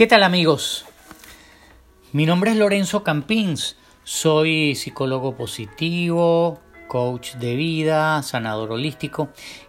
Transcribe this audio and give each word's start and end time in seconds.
¿Qué 0.00 0.06
tal 0.06 0.22
amigos? 0.22 0.86
Mi 2.12 2.24
nombre 2.24 2.52
es 2.52 2.56
Lorenzo 2.56 3.04
Campins, 3.04 3.76
soy 4.02 4.74
psicólogo 4.74 5.36
positivo, 5.36 6.58
coach 6.88 7.34
de 7.34 7.54
vida, 7.54 8.22
sanador 8.22 8.72
holístico 8.72 9.28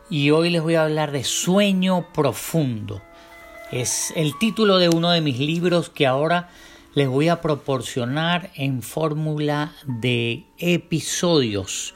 y 0.09 0.29
hoy 0.31 0.49
les 0.49 0.61
voy 0.61 0.75
a 0.75 0.83
hablar 0.83 1.11
de 1.11 1.25
sueño 1.25 2.13
profundo. 2.13 3.01
Es 3.73 4.13
el 4.15 4.39
título 4.39 4.77
de 4.77 4.87
uno 4.87 5.11
de 5.11 5.19
mis 5.19 5.37
libros 5.37 5.89
que 5.89 6.07
ahora 6.07 6.47
les 6.95 7.09
voy 7.09 7.27
a 7.27 7.41
proporcionar 7.41 8.51
en 8.55 8.83
fórmula 8.83 9.73
de 9.85 10.45
episodios 10.59 11.93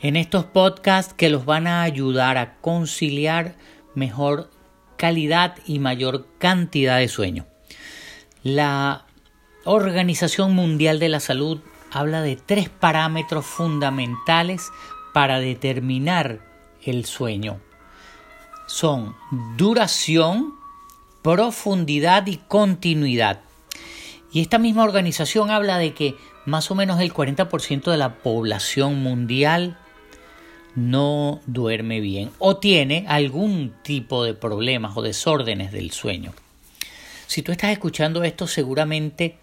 en 0.00 0.16
estos 0.16 0.46
podcasts 0.46 1.12
que 1.12 1.28
los 1.28 1.44
van 1.44 1.66
a 1.66 1.82
ayudar 1.82 2.38
a 2.38 2.56
conciliar 2.62 3.56
mejor 3.94 4.48
calidad 4.96 5.56
y 5.66 5.80
mayor 5.80 6.28
cantidad 6.38 6.96
de 6.96 7.08
sueño. 7.08 7.46
La 8.44 9.04
Organización 9.64 10.54
Mundial 10.54 11.00
de 11.00 11.08
la 11.08 11.18
Salud 11.18 11.58
habla 11.90 12.22
de 12.22 12.36
tres 12.36 12.68
parámetros 12.68 13.44
fundamentales 13.44 14.70
para 15.12 15.40
determinar 15.40 16.38
el 16.84 17.04
sueño. 17.04 17.58
Son 18.68 19.16
duración, 19.56 20.54
profundidad 21.22 22.28
y 22.28 22.36
continuidad. 22.36 23.40
Y 24.32 24.40
esta 24.40 24.58
misma 24.58 24.84
organización 24.84 25.50
habla 25.50 25.78
de 25.78 25.92
que 25.92 26.14
más 26.46 26.70
o 26.70 26.76
menos 26.76 27.00
el 27.00 27.12
40% 27.12 27.90
de 27.90 27.96
la 27.96 28.14
población 28.18 29.02
mundial 29.02 29.76
no 30.76 31.40
duerme 31.46 31.98
bien 31.98 32.30
o 32.38 32.58
tiene 32.58 33.04
algún 33.08 33.74
tipo 33.82 34.22
de 34.22 34.34
problemas 34.34 34.96
o 34.96 35.02
desórdenes 35.02 35.72
del 35.72 35.90
sueño. 35.90 36.32
Si 37.28 37.42
tú 37.42 37.52
estás 37.52 37.72
escuchando 37.72 38.24
esto, 38.24 38.46
seguramente 38.46 39.36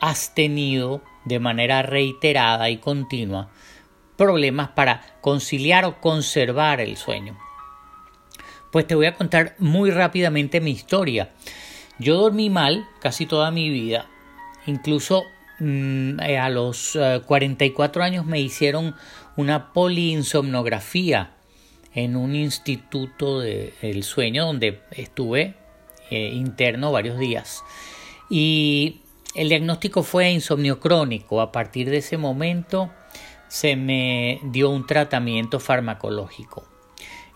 has 0.00 0.34
tenido 0.34 1.02
de 1.26 1.38
manera 1.38 1.82
reiterada 1.82 2.70
y 2.70 2.78
continua 2.78 3.50
problemas 4.16 4.70
para 4.70 5.02
conciliar 5.20 5.84
o 5.84 6.00
conservar 6.00 6.80
el 6.80 6.96
sueño. 6.96 7.36
Pues 8.72 8.86
te 8.86 8.94
voy 8.94 9.04
a 9.04 9.16
contar 9.16 9.54
muy 9.58 9.90
rápidamente 9.90 10.62
mi 10.62 10.70
historia. 10.70 11.28
Yo 11.98 12.16
dormí 12.16 12.48
mal 12.48 12.88
casi 13.02 13.26
toda 13.26 13.50
mi 13.50 13.68
vida. 13.68 14.06
Incluso 14.64 15.24
mm, 15.58 16.20
a 16.20 16.48
los 16.48 16.98
44 17.26 18.02
eh, 18.02 18.06
años 18.06 18.24
me 18.24 18.40
hicieron 18.40 18.96
una 19.36 19.74
poliinsomnografía 19.74 21.34
en 21.94 22.16
un 22.16 22.34
instituto 22.34 23.40
del 23.40 24.04
sueño 24.04 24.46
donde 24.46 24.80
estuve 24.92 25.59
eh, 26.10 26.30
interno 26.34 26.92
varios 26.92 27.18
días. 27.18 27.64
Y 28.28 29.00
el 29.34 29.48
diagnóstico 29.48 30.02
fue 30.02 30.30
insomnio 30.30 30.80
crónico. 30.80 31.40
A 31.40 31.52
partir 31.52 31.90
de 31.90 31.98
ese 31.98 32.16
momento 32.16 32.90
se 33.48 33.76
me 33.76 34.40
dio 34.44 34.70
un 34.70 34.86
tratamiento 34.86 35.60
farmacológico. 35.60 36.64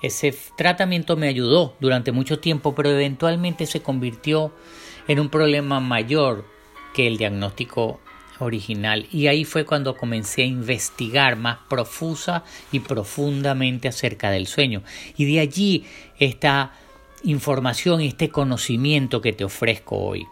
Ese 0.02 0.34
tratamiento 0.56 1.16
me 1.16 1.28
ayudó 1.28 1.76
durante 1.80 2.12
mucho 2.12 2.38
tiempo, 2.38 2.74
pero 2.74 2.90
eventualmente 2.90 3.66
se 3.66 3.80
convirtió 3.80 4.52
en 5.08 5.18
un 5.18 5.30
problema 5.30 5.80
mayor 5.80 6.44
que 6.94 7.06
el 7.06 7.16
diagnóstico 7.16 8.00
original. 8.38 9.06
Y 9.10 9.28
ahí 9.28 9.44
fue 9.44 9.64
cuando 9.64 9.96
comencé 9.96 10.42
a 10.42 10.46
investigar 10.46 11.36
más 11.36 11.58
profusa 11.68 12.44
y 12.70 12.80
profundamente 12.80 13.88
acerca 13.88 14.30
del 14.30 14.46
sueño. 14.46 14.82
Y 15.16 15.24
de 15.24 15.40
allí 15.40 15.84
está 16.18 16.72
información 17.24 18.00
y 18.00 18.08
este 18.08 18.28
conocimiento 18.28 19.20
que 19.20 19.32
te 19.32 19.44
ofrezco 19.44 19.96
hoy. 19.96 20.26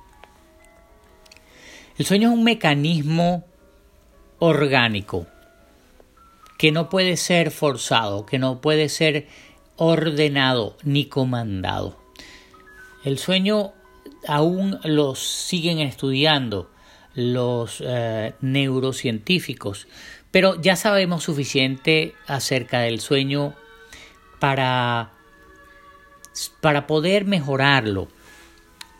El 1.98 2.06
sueño 2.06 2.30
es 2.30 2.34
un 2.34 2.44
mecanismo 2.44 3.44
orgánico 4.38 5.26
que 6.58 6.72
no 6.72 6.88
puede 6.88 7.16
ser 7.16 7.50
forzado, 7.50 8.24
que 8.24 8.38
no 8.38 8.60
puede 8.60 8.88
ser 8.88 9.26
ordenado 9.76 10.76
ni 10.84 11.06
comandado. 11.06 11.98
El 13.04 13.18
sueño 13.18 13.72
aún 14.28 14.78
lo 14.84 15.14
siguen 15.14 15.80
estudiando 15.80 16.70
los 17.14 17.82
eh, 17.84 18.34
neurocientíficos, 18.40 19.88
pero 20.30 20.60
ya 20.60 20.76
sabemos 20.76 21.24
suficiente 21.24 22.14
acerca 22.26 22.80
del 22.80 23.00
sueño 23.00 23.54
para 24.38 25.12
para 26.60 26.86
poder 26.86 27.24
mejorarlo 27.24 28.08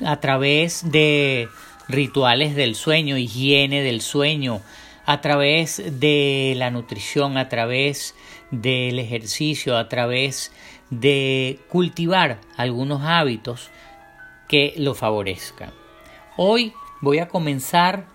a 0.04 0.20
través 0.20 0.90
de 0.90 1.48
rituales 1.88 2.54
del 2.54 2.74
sueño, 2.74 3.16
higiene 3.16 3.82
del 3.82 4.00
sueño, 4.00 4.62
a 5.04 5.20
través 5.20 6.00
de 6.00 6.54
la 6.56 6.70
nutrición, 6.70 7.36
a 7.36 7.48
través 7.48 8.14
del 8.50 8.98
ejercicio, 8.98 9.76
a 9.76 9.88
través 9.88 10.52
de 10.90 11.58
cultivar 11.68 12.40
algunos 12.56 13.02
hábitos 13.02 13.70
que 14.48 14.74
lo 14.76 14.94
favorezcan. 14.94 15.72
Hoy 16.36 16.72
voy 17.00 17.18
a 17.18 17.28
comenzar 17.28 18.06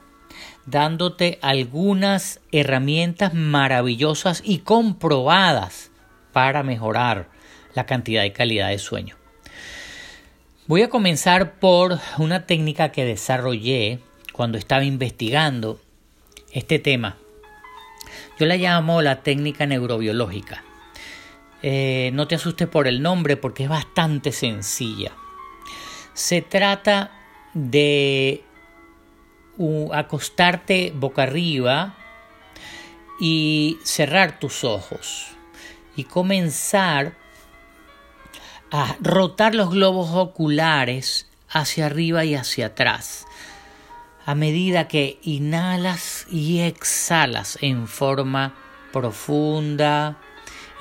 dándote 0.65 1.39
algunas 1.41 2.41
herramientas 2.51 3.33
maravillosas 3.33 4.41
y 4.45 4.59
comprobadas 4.59 5.91
para 6.33 6.61
mejorar 6.61 7.29
la 7.77 7.85
cantidad 7.85 8.23
y 8.23 8.31
calidad 8.31 8.69
de 8.69 8.79
sueño. 8.79 9.15
Voy 10.65 10.81
a 10.81 10.89
comenzar 10.89 11.59
por 11.59 11.99
una 12.17 12.47
técnica 12.47 12.91
que 12.91 13.05
desarrollé 13.05 13.99
cuando 14.33 14.57
estaba 14.57 14.83
investigando 14.83 15.79
este 16.51 16.79
tema. 16.79 17.17
Yo 18.39 18.47
la 18.47 18.57
llamo 18.57 19.03
la 19.03 19.21
técnica 19.21 19.67
neurobiológica. 19.67 20.63
Eh, 21.61 22.09
no 22.13 22.27
te 22.27 22.33
asustes 22.33 22.67
por 22.67 22.87
el 22.87 23.03
nombre 23.03 23.37
porque 23.37 23.63
es 23.63 23.69
bastante 23.69 24.31
sencilla. 24.31 25.11
Se 26.15 26.41
trata 26.41 27.11
de 27.53 28.43
acostarte 29.93 30.91
boca 30.95 31.23
arriba 31.23 31.95
y 33.19 33.77
cerrar 33.83 34.39
tus 34.39 34.63
ojos 34.63 35.27
y 35.95 36.05
comenzar 36.05 37.26
a 38.71 38.95
rotar 38.99 39.55
los 39.55 39.71
globos 39.71 40.09
oculares 40.11 41.27
hacia 41.49 41.85
arriba 41.85 42.25
y 42.25 42.35
hacia 42.35 42.67
atrás 42.67 43.27
a 44.27 44.35
medida 44.35 44.89
que 44.89 45.19
inhalas 45.23 46.27
y 46.29 46.59
exhalas 46.59 47.57
en 47.61 47.87
forma 47.87 48.53
profunda, 48.91 50.17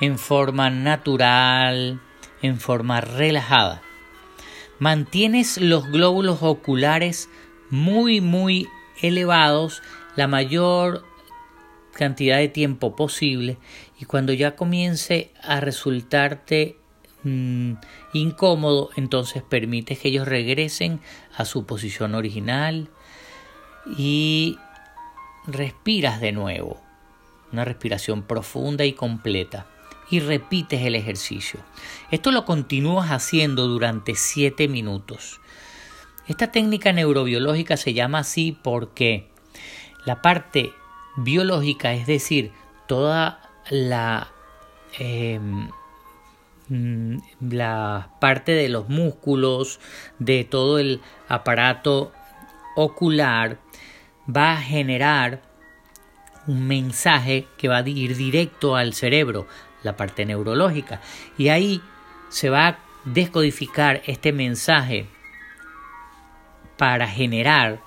en 0.01 0.19
forma 0.19 0.69
natural, 0.69 2.01
en 2.41 2.59
forma 2.59 2.99
relajada. 2.99 3.81
Mantienes 4.79 5.59
los 5.59 5.89
glóbulos 5.89 6.39
oculares 6.41 7.29
muy 7.69 8.19
muy 8.19 8.67
elevados 9.01 9.81
la 10.17 10.27
mayor 10.27 11.05
cantidad 11.93 12.39
de 12.39 12.49
tiempo 12.49 12.97
posible 12.97 13.59
y 13.97 14.03
cuando 14.03 14.33
ya 14.33 14.57
comience 14.57 15.31
a 15.41 15.61
resultarte 15.61 16.75
Mm, 17.23 17.73
incómodo, 18.13 18.89
entonces 18.95 19.43
permites 19.43 19.99
que 19.99 20.09
ellos 20.09 20.27
regresen 20.27 20.99
a 21.35 21.45
su 21.45 21.65
posición 21.65 22.15
original 22.15 22.89
y 23.97 24.57
respiras 25.47 26.21
de 26.21 26.31
nuevo, 26.31 26.79
una 27.51 27.65
respiración 27.65 28.23
profunda 28.23 28.85
y 28.85 28.93
completa 28.93 29.65
y 30.09 30.19
repites 30.19 30.81
el 30.83 30.95
ejercicio. 30.95 31.59
Esto 32.11 32.31
lo 32.31 32.45
continúas 32.45 33.09
haciendo 33.09 33.67
durante 33.67 34.15
7 34.15 34.67
minutos. 34.67 35.39
Esta 36.27 36.51
técnica 36.51 36.91
neurobiológica 36.91 37.77
se 37.77 37.93
llama 37.93 38.19
así 38.19 38.57
porque 38.61 39.29
la 40.05 40.21
parte 40.21 40.71
biológica, 41.17 41.93
es 41.93 42.05
decir, 42.05 42.51
toda 42.87 43.41
la 43.69 44.29
em, 44.99 45.69
la 46.69 48.09
parte 48.19 48.51
de 48.51 48.69
los 48.69 48.89
músculos, 48.89 49.79
de 50.19 50.43
todo 50.43 50.79
el 50.79 51.01
aparato 51.27 52.11
ocular, 52.75 53.59
va 54.29 54.53
a 54.53 54.61
generar 54.61 55.41
un 56.47 56.67
mensaje 56.67 57.47
que 57.57 57.67
va 57.67 57.77
a 57.77 57.89
ir 57.89 58.15
directo 58.15 58.75
al 58.75 58.93
cerebro, 58.93 59.47
la 59.83 59.95
parte 59.95 60.25
neurológica. 60.25 61.01
Y 61.37 61.49
ahí 61.49 61.81
se 62.29 62.49
va 62.49 62.67
a 62.67 62.79
descodificar 63.05 64.01
este 64.05 64.33
mensaje 64.33 65.07
para 66.77 67.07
generar 67.07 67.81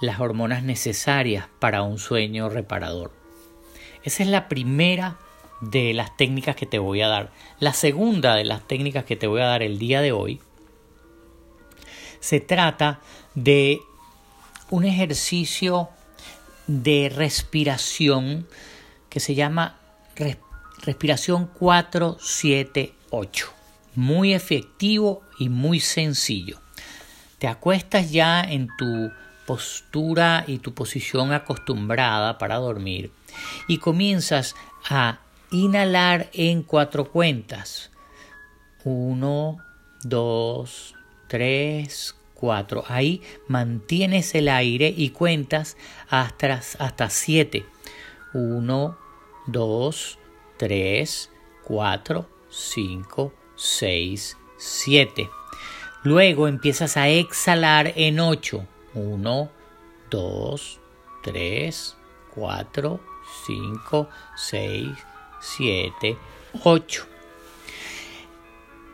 las 0.00 0.20
hormonas 0.20 0.62
necesarias 0.62 1.48
para 1.58 1.82
un 1.82 1.98
sueño 1.98 2.48
reparador. 2.48 3.12
Esa 4.02 4.22
es 4.22 4.28
la 4.28 4.48
primera 4.48 5.18
de 5.60 5.94
las 5.94 6.16
técnicas 6.16 6.56
que 6.56 6.66
te 6.66 6.78
voy 6.78 7.02
a 7.02 7.08
dar. 7.08 7.32
La 7.58 7.72
segunda 7.72 8.34
de 8.34 8.44
las 8.44 8.66
técnicas 8.66 9.04
que 9.04 9.16
te 9.16 9.26
voy 9.26 9.40
a 9.40 9.46
dar 9.46 9.62
el 9.62 9.78
día 9.78 10.00
de 10.00 10.12
hoy 10.12 10.40
Se 12.20 12.40
trata 12.40 13.00
de 13.34 13.80
un 14.70 14.84
ejercicio 14.84 15.88
de 16.66 17.12
respiración 17.14 18.46
que 19.08 19.20
se 19.20 19.34
llama 19.34 19.78
respiración 20.82 21.46
478. 21.46 23.52
Muy 23.96 24.34
efectivo 24.34 25.22
y 25.38 25.48
muy 25.48 25.80
sencillo. 25.80 26.60
Te 27.38 27.48
acuestas 27.48 28.12
ya 28.12 28.42
en 28.42 28.68
tu 28.78 29.10
postura 29.46 30.44
y 30.46 30.58
tu 30.58 30.74
posición 30.74 31.32
acostumbrada 31.32 32.38
para 32.38 32.54
dormir 32.56 33.10
y 33.66 33.78
comienzas 33.78 34.54
a 34.88 35.18
inhalar 35.50 36.30
en 36.32 36.62
cuatro 36.62 37.10
cuentas. 37.10 37.90
Uno, 38.84 39.58
dos, 40.02 40.94
tres, 41.28 42.14
cuatro. 42.34 42.84
Ahí 42.88 43.22
mantienes 43.48 44.34
el 44.34 44.48
aire 44.48 44.92
y 44.96 45.10
cuentas 45.10 45.76
hasta, 46.08 46.54
hasta 46.78 47.10
siete. 47.10 47.66
Uno, 48.32 48.98
dos, 49.46 50.18
tres, 50.56 51.30
cuatro, 51.64 52.28
cinco, 52.48 53.32
seis, 53.56 54.36
siete. 54.56 55.28
Luego 56.02 56.48
empiezas 56.48 56.96
a 56.96 57.08
exhalar 57.08 57.92
en 57.96 58.20
ocho. 58.20 58.66
Uno, 58.94 59.50
dos, 60.10 60.80
tres, 61.22 61.96
cuatro, 62.34 63.00
cinco, 63.46 64.08
seis, 64.36 64.88
siete, 65.40 66.16
ocho. 66.62 67.06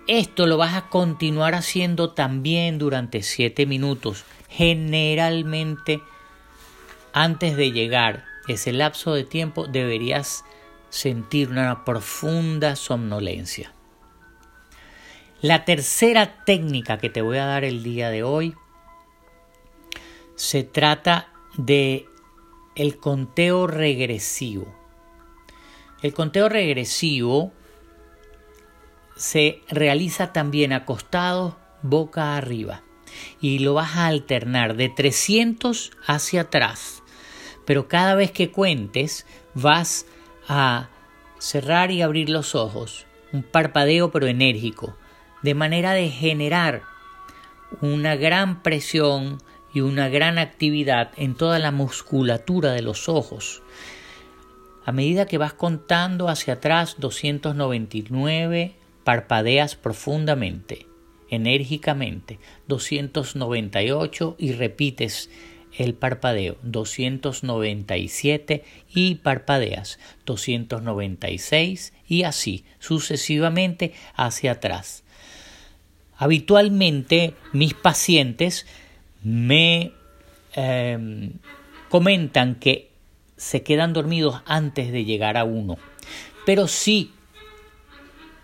Esto 0.06 0.46
lo 0.46 0.56
vas 0.56 0.75
a 0.75 0.88
continuar 0.88 1.54
haciendo 1.54 2.12
también 2.12 2.78
durante 2.78 3.22
siete 3.22 3.66
minutos. 3.66 4.25
Generalmente, 4.48 6.00
antes 7.12 7.56
de 7.56 7.72
llegar 7.72 8.25
ese 8.46 8.72
lapso 8.72 9.14
de 9.14 9.25
tiempo, 9.25 9.66
deberías 9.66 10.44
sentir 10.90 11.50
una 11.50 11.84
profunda 11.84 12.76
somnolencia. 12.76 13.72
La 15.43 15.64
tercera 15.64 16.44
técnica 16.44 16.98
que 16.98 17.10
te 17.10 17.20
voy 17.20 17.38
a 17.38 17.46
dar 17.46 17.64
el 17.64 17.82
día 17.82 18.10
de 18.10 18.22
hoy 18.22 18.54
se 20.37 20.62
trata 20.62 21.28
de 21.56 22.06
el 22.76 22.98
conteo 22.98 23.66
regresivo. 23.66 24.75
El 26.02 26.12
conteo 26.12 26.48
regresivo 26.48 27.52
se 29.16 29.62
realiza 29.69 30.32
también 30.32 30.72
acostado 30.72 31.56
boca 31.82 32.37
arriba 32.37 32.82
y 33.40 33.60
lo 33.60 33.75
vas 33.75 33.96
a 33.96 34.06
alternar 34.06 34.76
de 34.76 34.88
300 34.90 35.93
hacia 36.06 36.43
atrás. 36.43 37.02
Pero 37.64 37.88
cada 37.88 38.14
vez 38.14 38.31
que 38.31 38.50
cuentes 38.50 39.26
vas 39.54 40.06
a 40.48 40.88
cerrar 41.38 41.90
y 41.90 42.02
abrir 42.02 42.28
los 42.28 42.54
ojos, 42.54 43.06
un 43.32 43.43
parpadeo 43.43 44.10
pero 44.10 44.26
enérgico, 44.26 44.96
de 45.43 45.54
manera 45.54 45.93
de 45.93 46.10
generar 46.10 46.82
una 47.81 48.16
gran 48.16 48.62
presión 48.62 49.43
y 49.72 49.81
una 49.81 50.08
gran 50.08 50.38
actividad 50.38 51.10
en 51.16 51.34
toda 51.34 51.58
la 51.58 51.70
musculatura 51.70 52.72
de 52.72 52.82
los 52.82 53.08
ojos. 53.08 53.62
A 54.86 54.92
medida 54.92 55.26
que 55.26 55.36
vas 55.36 55.52
contando 55.52 56.28
hacia 56.28 56.54
atrás 56.54 56.94
299, 57.00 58.76
parpadeas 59.02 59.74
profundamente, 59.74 60.86
enérgicamente, 61.28 62.38
298 62.68 64.36
y 64.38 64.52
repites 64.52 65.28
el 65.76 65.94
parpadeo. 65.94 66.56
297 66.62 68.62
y 68.94 69.16
parpadeas. 69.16 69.98
296 70.24 71.92
y 72.06 72.22
así 72.22 72.64
sucesivamente 72.78 73.92
hacia 74.14 74.52
atrás. 74.52 75.02
Habitualmente 76.16 77.34
mis 77.52 77.74
pacientes 77.74 78.66
me 79.24 79.90
em, 80.54 81.32
comentan 81.88 82.54
que 82.54 82.94
se 83.36 83.62
quedan 83.62 83.92
dormidos 83.92 84.42
antes 84.46 84.92
de 84.92 85.04
llegar 85.04 85.36
a 85.36 85.44
uno. 85.44 85.76
Pero 86.44 86.68
si 86.68 87.12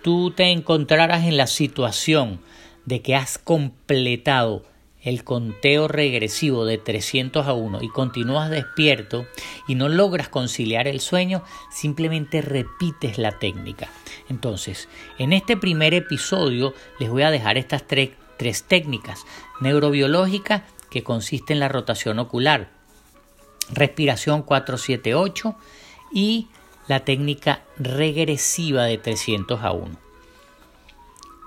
tú 0.03 0.33
te 0.33 0.51
encontraras 0.51 1.25
en 1.25 1.37
la 1.37 1.47
situación 1.47 2.41
de 2.85 3.03
que 3.03 3.15
has 3.15 3.39
completado 3.39 4.65
el 5.03 5.25
conteo 5.25 5.89
regresivo 5.89 6.65
de 6.65 6.79
300 6.79 7.47
a 7.47 7.53
1 7.55 7.83
y 7.83 7.89
continúas 7.89 8.51
despierto 8.51 9.27
y 9.67 9.75
no 9.75 9.89
logras 9.89 10.29
conciliar 10.29 10.87
el 10.87 11.01
sueño, 11.01 11.43
simplemente 11.73 12.41
repites 12.41 13.19
la 13.19 13.39
técnica. 13.39 13.89
Entonces, 14.29 14.89
en 15.19 15.33
este 15.33 15.57
primer 15.57 15.93
episodio 15.95 16.73
les 17.01 17.11
voy 17.11 17.23
a 17.23 17.31
dejar 17.31 17.59
estas 17.59 17.87
tres, 17.87 18.11
tres 18.37 18.65
técnicas. 18.65 19.25
Neurobiológica, 19.61 20.65
que 20.89 21.03
consiste 21.03 21.53
en 21.53 21.61
la 21.61 21.69
rotación 21.69 22.19
ocular, 22.19 22.71
respiración 23.71 24.43
478 24.43 25.57
y 26.13 26.49
la 26.89 27.01
técnica 27.01 27.63
regresiva 27.79 28.85
de 28.85 28.99
300 28.99 29.63
a 29.63 29.73
1. 29.73 29.97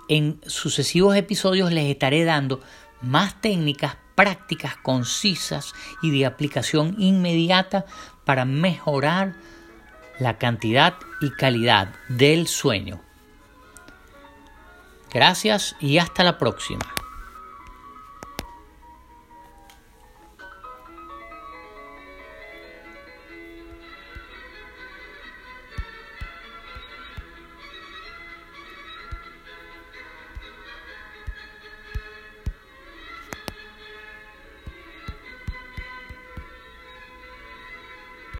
En 0.08 0.40
sucesivos 0.46 1.16
episodios 1.16 1.72
les 1.72 1.86
estaré 1.86 2.24
dando 2.24 2.62
más 3.02 3.42
técnicas 3.42 3.98
prácticas, 4.16 4.78
concisas 4.78 5.74
y 6.02 6.18
de 6.18 6.26
aplicación 6.26 6.96
inmediata 6.98 7.86
para 8.24 8.46
mejorar 8.46 9.36
la 10.20 10.38
cantidad 10.38 10.96
y 11.22 11.32
calidad 11.32 11.94
del 12.08 12.48
sueño. 12.48 13.02
Gracias 15.14 15.76
y 15.80 15.98
hasta 15.98 16.24
la 16.24 16.38
próxima. 16.38 16.95